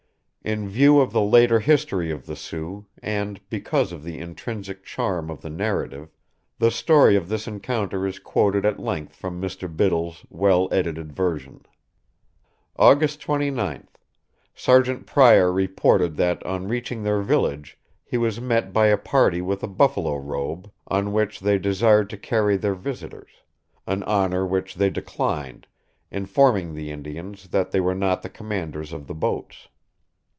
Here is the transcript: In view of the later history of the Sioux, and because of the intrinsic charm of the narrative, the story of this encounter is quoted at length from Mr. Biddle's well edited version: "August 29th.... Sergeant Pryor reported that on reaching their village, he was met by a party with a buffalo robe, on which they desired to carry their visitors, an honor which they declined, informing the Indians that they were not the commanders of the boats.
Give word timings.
In 0.43 0.67
view 0.67 0.99
of 0.99 1.11
the 1.11 1.21
later 1.21 1.59
history 1.59 2.09
of 2.09 2.25
the 2.25 2.35
Sioux, 2.35 2.87
and 3.03 3.39
because 3.51 3.91
of 3.91 4.03
the 4.03 4.17
intrinsic 4.17 4.83
charm 4.83 5.29
of 5.29 5.41
the 5.41 5.51
narrative, 5.51 6.09
the 6.57 6.71
story 6.71 7.15
of 7.15 7.29
this 7.29 7.47
encounter 7.47 8.07
is 8.07 8.17
quoted 8.17 8.65
at 8.65 8.79
length 8.79 9.15
from 9.15 9.39
Mr. 9.39 9.69
Biddle's 9.73 10.25
well 10.31 10.67
edited 10.71 11.13
version: 11.13 11.63
"August 12.75 13.21
29th.... 13.21 13.99
Sergeant 14.55 15.05
Pryor 15.05 15.53
reported 15.53 16.15
that 16.15 16.43
on 16.43 16.67
reaching 16.67 17.03
their 17.03 17.21
village, 17.21 17.77
he 18.03 18.17
was 18.17 18.41
met 18.41 18.73
by 18.73 18.87
a 18.87 18.97
party 18.97 19.43
with 19.43 19.61
a 19.61 19.67
buffalo 19.67 20.17
robe, 20.17 20.71
on 20.87 21.13
which 21.13 21.39
they 21.39 21.59
desired 21.59 22.09
to 22.09 22.17
carry 22.17 22.57
their 22.57 22.73
visitors, 22.75 23.29
an 23.85 24.01
honor 24.05 24.43
which 24.43 24.73
they 24.73 24.89
declined, 24.89 25.67
informing 26.09 26.73
the 26.73 26.89
Indians 26.89 27.49
that 27.49 27.69
they 27.69 27.79
were 27.79 27.93
not 27.95 28.23
the 28.23 28.27
commanders 28.29 28.91
of 28.91 29.05
the 29.05 29.13
boats. 29.13 29.67